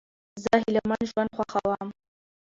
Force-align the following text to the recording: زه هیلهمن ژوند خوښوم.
زه 0.43 0.51
هیلهمن 0.63 1.01
ژوند 1.09 1.31
خوښوم. 1.37 1.87